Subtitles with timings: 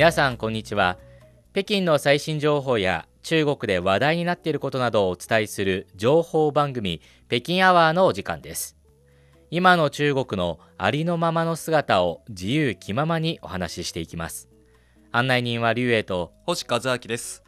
[0.00, 0.96] 皆さんこんにちは。
[1.52, 8.78] 北京の最新情報や中国で話題になっていることなどをお伝えする情報番組北京アワーのお時間です。
[9.50, 14.48] 今の中国のありのままの姿を自由気ままにお話ししていきます。
[15.12, 17.44] 案内人は劉英と星和明です。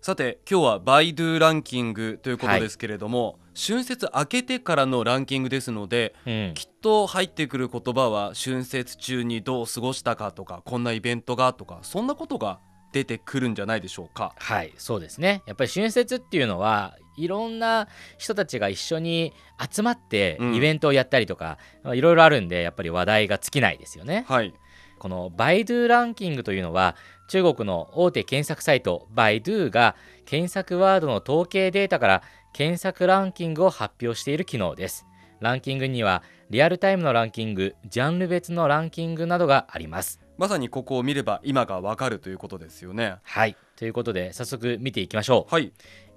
[0.00, 12.58] さて今日はバイドゥランキングということですけれども、春節明けてからのランキングですので、うんきっと入ってくる言葉は春節中にどう過ごしたかとかこんなイベントがとかそんなことが
[12.92, 14.34] 出てくるんじゃないでしょうか。
[14.36, 15.42] はいそうですね。
[15.46, 17.88] やっぱり春節っていうのはいろんな
[18.18, 19.32] 人たちが一緒に
[19.70, 20.54] 集まってうん。
[20.54, 24.24] イベントをやったりとか、いろいろあるんでやっぱり話題が尽きないですよね。
[24.28, 24.52] はい。
[24.98, 26.94] このバイドゥランキングというのは
[27.28, 29.96] 中国の大手検索サイトバイドゥが
[30.26, 35.06] 検索ワードの統計データから検索ランキングを発表している機能です。
[35.40, 40.20] ランキングにはリアルタイムのランキングジャンル別のランキングなどがあります。
[40.38, 43.16] まさにここを見れば今がわかるということですよね。
[43.22, 43.56] はい。
[43.76, 45.54] ということで早速見ていきましょう。
[45.54, 45.72] はい。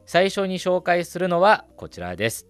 [0.06, 2.48] 最初に紹介するのはこちらです。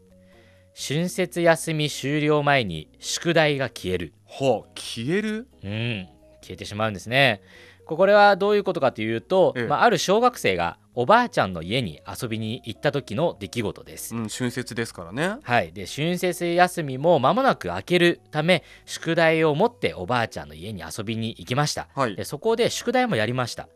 [0.75, 4.13] 春節休み終了前に宿題が消える。
[4.27, 5.47] はあ消える？
[5.63, 6.07] うん。
[6.41, 7.41] 消えてしまうんですね。
[7.85, 9.67] ここれはどういうことかというと、ええ。
[9.67, 15.38] まあ、ある小学生がおばあちゃんの家に遊びに行った時の出来事です、うん春節ですからね。
[15.43, 21.89] はい、で春節休みも間もなく明けるため宿題を持っておばあちゃんの家に遊びに行きました。
[21.95, 22.16] はい。
[22.16, 23.67] でそこで宿題もやりました。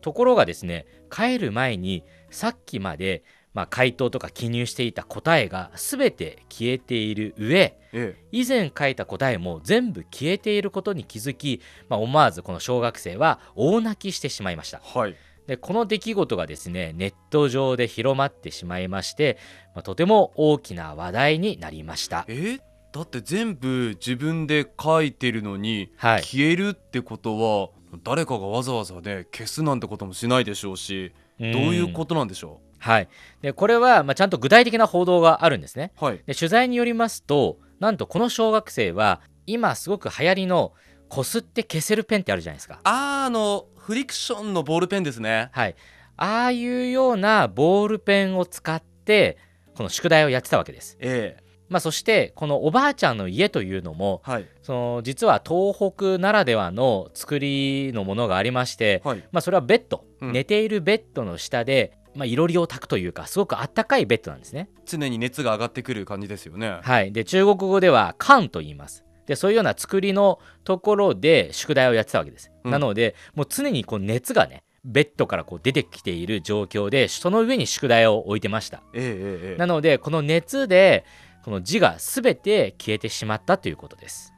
[0.00, 3.22] ところがですね帰る前にさっきまで、
[3.54, 14.82] まあ、回答とか記入していた答えが全て消えている上え以前書いた答えも全部消えていることに気づき、まあ、思わずこの小学生は大泣きしてしまいました。
[14.84, 19.38] えはいでこの出来事がですねネット上で広まってしまいまして、
[19.74, 22.24] まあ、とても大きな話題になりました。
[22.28, 22.58] え？
[22.92, 26.22] だって全部自分で書いてるのにはい。
[26.22, 33.08] 消えるってことは誰かがわざわざね消すなんてこともしないでしょうしどういうことなんでしょはい。
[33.42, 35.92] でこれは、まあ、ちゃんと具体的な報道があるんですね。
[36.00, 36.22] うはい。
[36.26, 40.72] で取材によりますとなんとこの小学生は今すごく流行りの
[41.08, 42.80] こすって消せるペンってあるじゃないですか。
[42.84, 45.50] あーあのフリクションのボールペンですね。
[45.52, 45.76] はい。
[46.16, 49.36] ああいうようなボールペンを使って
[49.76, 50.96] この宿題をやってたわけです。
[51.00, 51.44] ええ。
[51.68, 54.48] まあそしてこのおばあちゃんの家というのもはい。
[54.62, 59.24] その実は東北ならではの作りのものがありまして、はい。
[59.32, 60.32] まあそれはベッド、うん。
[60.32, 64.70] 寝ているベッドの下でまあ、いろりを炊くというかすごくあったかいベッドなんですね。
[64.86, 66.78] 常に熱が上がってくる感じですよね。
[66.80, 69.04] はい、で中国語では「缶」と言います。
[69.26, 72.50] でそういうような作りのところで宿題をやってたわけです。
[72.64, 78.82] うんなのでもう常にこう熱がねベッドからこう出てきている状況でその上に宿題を置いてました。
[78.94, 81.04] えええなのでこの熱で
[81.44, 84.32] この字が全て消えてしまったということです。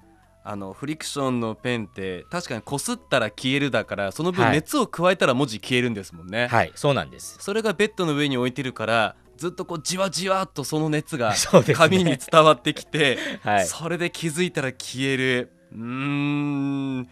[0.48, 7.36] あのフリクションのペンって確かにこすったら消えるだからその分はい熱を加えたら文字消えるんですもんね、はいそうなんです。
[7.41, 11.34] それがベッドの上に置いてるからずっとこうじわじわっとその熱が
[11.74, 13.66] 紙に伝わってきて、 はい。
[13.66, 15.52] それで気づいたら消える。
[15.72, 17.08] うーん。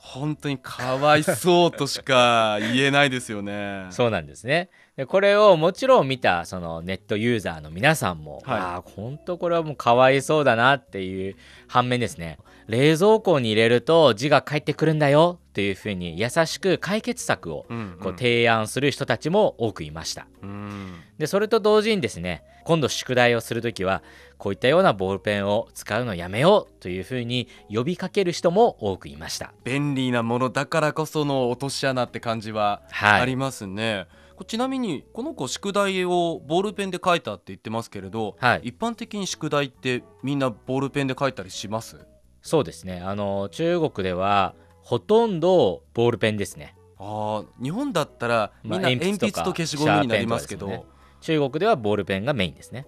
[0.00, 3.86] 本当にかわいそうとしか言えないですよね。
[3.90, 4.70] そうなんですね。
[4.96, 8.58] でこれをもちろん見たそのネットユーザーの皆さんも、はい。
[8.58, 11.36] ああ本当これはもうかわいそうだなっていう
[11.66, 12.38] 反面ですね。
[12.68, 17.66] 冷蔵庫に入れると字が返ってくるんだよっていうふうに優しく解決策を
[18.00, 20.28] こう提案する人たちも多くいました。
[20.40, 21.00] うん。
[21.18, 24.04] でそれと同時にですね今度宿題をする時は
[24.36, 29.52] こういったようなボールペンを使うのやめようというふうに呼びかける人も多くいました。
[29.64, 33.20] 便利なものだからこその落とし穴って感じははい。
[33.22, 38.60] ありますね、こちなみにこの子宿題をボールペンで書いたって言ってますけれど、はい。
[38.68, 42.06] 一般的に宿題ってみんなボールペンで書いたりします？
[42.42, 43.00] そうですね。
[43.00, 44.54] あの中国では
[44.88, 46.74] ほとんどボールペンですね。
[46.96, 52.86] あー日本だったらまあみんな鉛筆と消しゴムになりますけど、シャーペンとか中国ではボールペンがメインですね。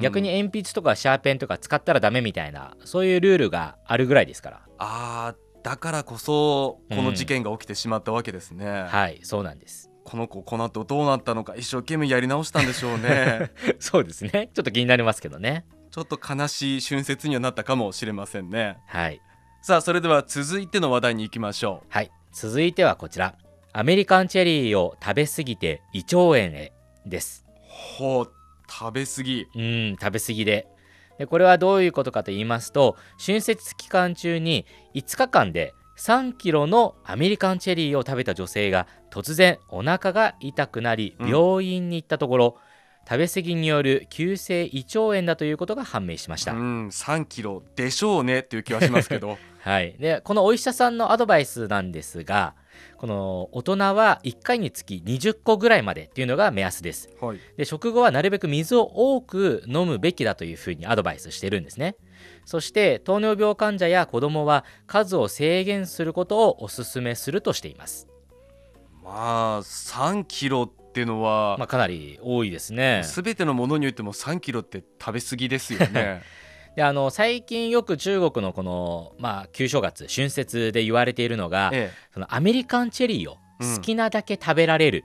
[0.00, 4.60] 逆に鉛筆とかシャーペンとか使ったらダメみたいなそういうルールがあるぐらいですから。
[4.78, 9.90] あーだからこそこの事件が起きてしまったわけですね、はいそうなんです。
[10.04, 15.66] この子この後どうなったのか一生懸命やり直したんでしょうね そうですねちょっと気になりますけどね。
[15.90, 19.20] ちょっと悲しい春節にはなったかもしれませんねはい
[19.64, 21.86] さあそれでは続いての話題に行きましょう。
[21.88, 22.10] はい。
[22.32, 23.36] 続いてはこちら。
[23.72, 26.72] アメリカンチェリーを食べ過ぎて胃腸炎へ
[27.06, 27.46] です。
[27.68, 28.32] ほう
[28.68, 29.46] 食べ過ぎ。
[29.54, 30.66] うん食べ過ぎで。
[31.16, 41.28] でこれはどういうことかと言いますと春節期間中に5日間で3キロのアメリカンチェリーを食べた女性が突然お腹が痛くなりうん。
[41.28, 42.58] 病院に行ったところ、
[43.08, 52.54] 食べ過ぎによる急性胃腸炎だということが判明しました、うん3キロでしょうねっていう気はしますけど はい、でこのお医者さんのアドバイスなんですが
[52.96, 57.10] この大人は1回につき20個ぐらいまでっていうのが目安です。
[57.20, 57.38] はい。
[57.56, 61.96] で食後はなるべく水を多く飲むべきだというふうにアドバイスしてるんですね。
[62.44, 68.08] そして糖尿病患者や子どもは数を制限することをお勧めするとしています、
[69.02, 73.02] まあ3キロっていうのは、まあ、かなり多いですね。
[73.04, 76.22] 全てのものにおいても3キロって食べ過ぎですよね
[76.76, 85.04] であの最近よく中国のこの、まあ、旧正月春節で言われているのが、えそのアメリカンチェリーをうん好きなだけ食べられる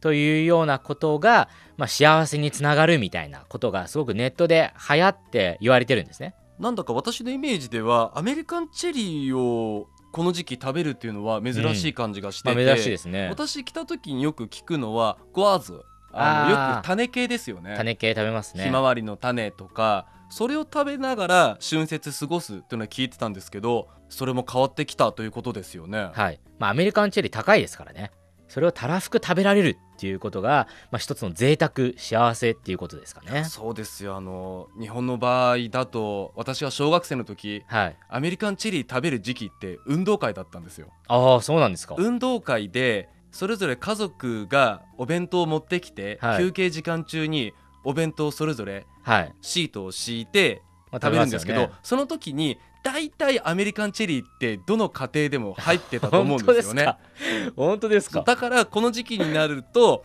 [0.00, 6.34] というようなことが、まあ、幸せにつながるみたいなことがすごくネットで流行って言われてるんですね。
[6.58, 13.28] えなんだか私のイメージではアメリカンチェリーをこの時期食べるっていうのは珍しい感じがしてまあ、て、珍しいですね。
[13.28, 15.80] 私来た時によく聞くのはゴワーズ
[16.12, 18.70] あのよく種系ですよね種系食べますねひ。
[18.70, 26.10] まわりの種とかそれを食べながら春節過ごすっていうのは聞いてたんですけどそれも変わってきたということですよね。
[26.12, 28.12] はいまあ、アメリカンチェリー高いですからね。
[28.48, 33.44] それをたらふく食べられるっていうことが、まあ、一つの贅沢幸せっていうことですかね。
[33.44, 40.88] そうですよあの日本の場合だと私は小学生の時はい、アメリカンチェリー食べる時期って運動会だったんですよ。
[41.08, 41.96] ああそうなんですか。
[41.98, 56.96] 運動会でそれぞれ家族がお弁当を持ってきて、はい休憩時間中にお弁当をそれぞれはい、シートを敷いてまあ食べるんですけど、ねその時に大体アメリカンチェリーってどの家庭でも入ってたと思うんですよね。
[57.56, 58.22] 本当ですか？
[58.22, 60.04] だからこの時期になると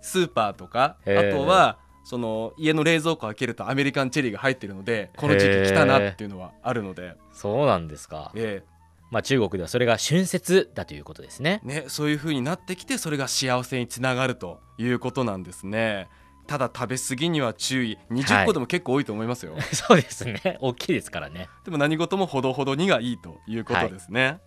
[0.00, 8.30] スーパーとかあとはその家の冷蔵庫開けるとアメリカンチェリーが入ってるのでこの時期来たなっていうのはあるので、そうなんですか。
[8.34, 8.62] え
[9.10, 11.60] まあ、中国ではそれが春節だということですね。
[11.64, 16.08] えね、そういう風になってきてそれが幸せにつながるということなんですね。
[16.46, 17.98] ただ食べ過ぎには注意。
[18.10, 20.58] 20個でも結構多いと思いますよ、 そうですね。
[20.60, 21.48] 大きいですからね。
[21.64, 24.40] でも何事もほどほどにがいいということですね、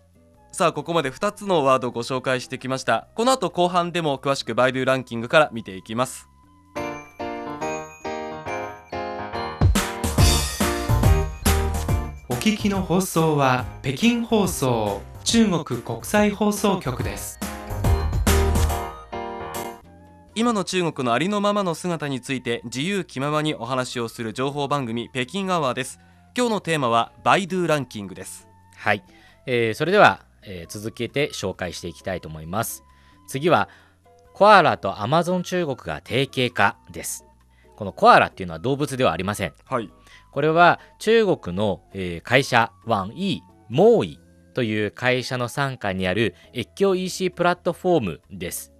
[0.52, 3.08] さあここまで2つのワードをご紹介してきました。
[3.14, 6.28] この後後半でも詳しくバイドゥランキングから見ていきます。
[12.30, 17.38] お聞きの放送は北京放送中国国際放送局です
[20.38, 25.98] 今の中国のありのままの姿について自由気ままにお話をする情報番組北京アワーです
[26.36, 28.46] 今日のテーマはバイドゥランキングです
[28.76, 29.02] はい。
[29.46, 32.84] えーそれでは、えー続けて紹介していきたいと思います。
[33.26, 33.68] 次は、
[34.32, 37.24] コアラとアマゾン中国が提携化です。
[37.74, 39.54] このコアラっていうのは動物ではありません。
[39.64, 39.90] はい
[40.30, 44.20] これは中国の、えー会社ワンイーモーイ
[44.54, 48.77] という会社の傘下にある越境 EC プラットフォームです。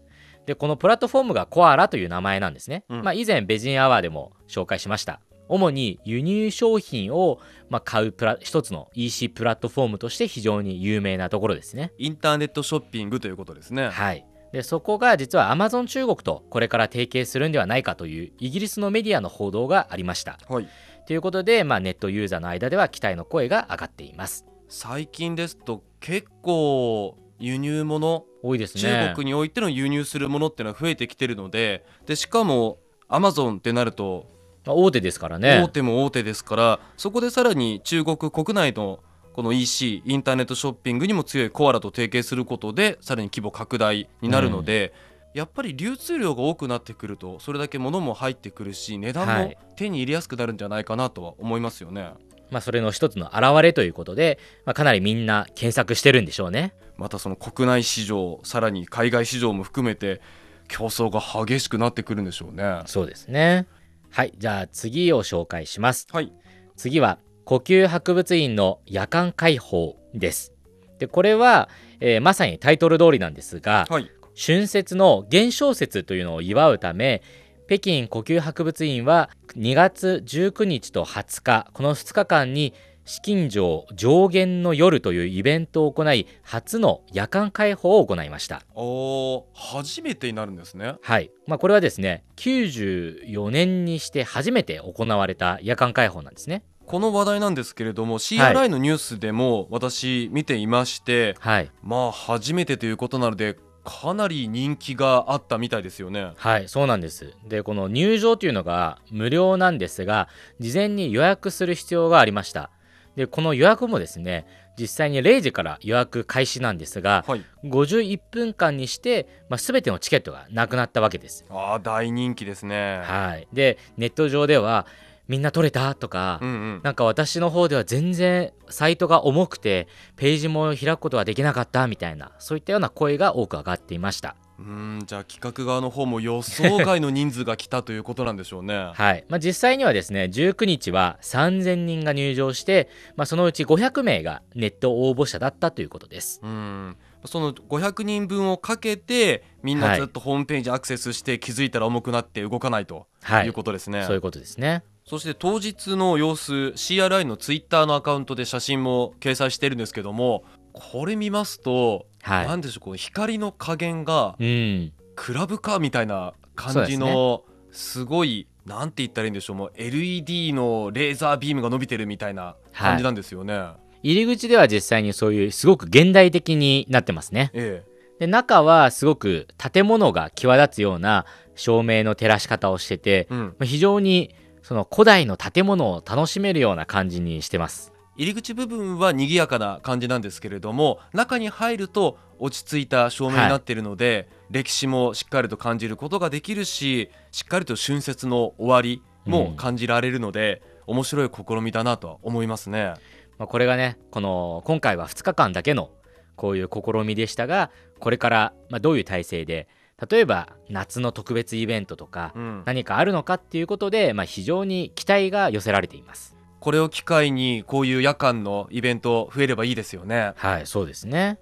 [0.48, 2.82] でこのプラットフォームがコアラという名前なんですね。
[2.88, 5.20] うんまあ、以前ベジンアワーでも紹介しました。
[5.46, 11.92] 主に輸入商品を、まあ、買うプラ一つの EC プラットフォームとして非常に有名なところですね。
[11.98, 14.24] インターネットショッピングということですねはい。
[14.52, 20.38] でそこが実は Amazon 中国とこれから提携するんではないかというイギリスのメディアの報道がありました。
[20.48, 20.68] はい
[21.06, 24.44] ということで、まあ、ネットユーザーの間では期待の声が上がっています。
[24.68, 28.82] 最近ですと結構輸入物多いですね。
[29.10, 34.26] 中国においての輸入するものっていうのは増えてきてるのででしかもアマゾンってなると
[34.66, 35.68] まあ大手ですからね大。
[35.68, 39.00] 手も大手ですから、そこでさらに中国国内の
[39.32, 44.92] この EC インターネットショッピングにも強いコアラと提携することでさらに規模拡大になるので、
[45.32, 52.10] やっぱり流通量が多くなってくるとそれだけ物も入ってくるし値段もはい手に入れやすくなるんじゃないかなとは思いますよね。
[52.50, 56.74] まあ、それの一つの表れということで、まあ、かなりみんな検索してるんでしょうね。
[56.96, 60.20] またその国内市場さらに海外市場も含めて
[60.66, 62.82] 競争が激しくなってくるんでしょうね。
[62.86, 63.66] そうですね。
[64.10, 64.32] はい。
[64.36, 66.06] じゃあ次を紹介します。
[66.10, 66.32] はい、
[66.76, 70.52] 次は呼吸博物院の夜間開放です。
[70.98, 71.68] でこれは、
[72.00, 77.22] えーまさにタイトル通りなんですが、はい、春節の元宵節というのを祝うため
[77.68, 82.72] 北京呼吸博物院は2月19日と20日この2日間に
[83.04, 88.62] 紫禁城上限の夜というイベントを行い初の夜間開放を行いました。
[88.74, 90.94] おー初めてになるんですね。
[91.02, 96.62] はい、まあ、これはですね94年にして初めて行われた夜間開放なんですね。
[96.86, 101.70] この話題なんですけれども CRI のニュースでも私見ていまして、はい。
[101.82, 106.32] まあ初めてということなのでかなり人気があったみたいですよね。
[106.36, 107.34] はいそうなんです。
[107.46, 110.28] でこの入場というのが無料なんですが
[110.60, 112.70] 事前に予約する必要がありました。
[113.16, 114.46] でこの予約もですね
[114.78, 121.44] 実際に0時から予約開始なんですがはい、51分間にして、まあ、全てのチケットがなくなったわけです。
[121.50, 123.00] あー大人気ですね。
[123.02, 123.48] はい。
[123.52, 124.86] でネット上では
[125.28, 125.94] みんな撮れた？
[125.94, 134.36] とか、うんうんなんか私の方では全然サイトが重くてページも開くことができなかったみたいなそういったような声が多く上がっていました。
[134.58, 134.64] うー
[135.02, 138.90] んじゃあ企画側の方も予想外の人数が来たということなんでしょうね。
[138.94, 146.40] はいまあ、実際にはですね19日は3000人が入場して、まあ、そのうち500名がネット応募者だったということです。
[146.42, 154.04] うんその500人分をかけてみんなずっとホームページアクセスして気づいたら重くなって動かないとはいいうことですね。
[154.04, 154.82] そういうことですね。
[155.08, 162.46] そして当日の様子 CRI のツイッターのアカウントで写真も掲載してるんですけどもこれ見ますと、はい。
[162.46, 164.92] なんでしょうこう光の加減がうん。
[165.16, 173.58] クラブカーみたいな感じのすごいなんて言ったらいいんでしょうもう LED のレーザービームが伸びてるみたいな感じなんですよね。
[174.02, 177.50] 入り口では実際にそういうすごく現代的になってますね。
[177.54, 177.82] え
[178.20, 181.24] で中はすごく建物が際立つような
[181.54, 184.34] 照明の照らし方をしててえ、うん、まあ非常に
[184.68, 187.90] その古代の建物を楽しめるような感じにしてます。
[188.16, 202.92] 入り口部分は賑やかな感じなんですけれども中に入ると落ち着いた照明になっているので、歴史もしっかりと感じることができるししっかりと春節の終わりも感じられるので、面白い試みだなとは思いますね。
[203.38, 205.92] まあ、これがねこの今回は2日間だけの
[206.36, 207.70] こういう試みでしたが
[208.00, 209.66] これからまあどういう体制で
[210.10, 216.36] 例えば夏の特別イベントとかうん、何かあるのかっていうことで、まあ、非常に期待が寄せられています。
[216.60, 220.32] これを機会にこういう夜間のイベント増えればいいですよね。
[220.36, 221.38] はいそうですね。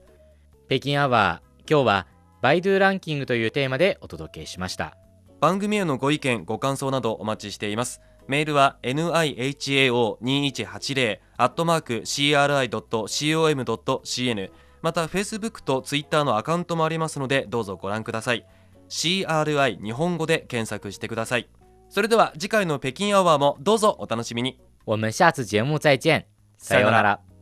[0.69, 2.07] 北京アワー今日は
[2.43, 4.97] バイドゥランキングというテーマでお届けしました。
[5.41, 13.65] 番組へのご意見ご感想などお待ちしていますメールは nihao2180 アットマーク CRI.com.cn
[14.87, 18.47] また Facebook と Twitter のアカウントもありますのでどうぞご覧ください。
[18.89, 21.49] CRI 日本語で検索してください。
[21.89, 24.61] それでは次回の北京アワーもどうぞお楽しみに。
[24.85, 26.27] 我们下次节目再见，
[26.57, 27.36] さようならさようなら。